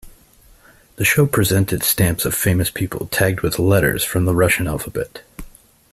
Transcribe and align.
The 0.95 1.05
show 1.05 1.27
presented 1.27 1.83
stamps 1.83 2.25
of 2.25 2.33
famous 2.33 2.71
people 2.71 3.05
tagged 3.11 3.41
with 3.41 3.59
letters 3.59 4.03
from 4.03 4.25
the 4.25 4.33
Russian 4.33 4.65
alphabet. 4.67 5.21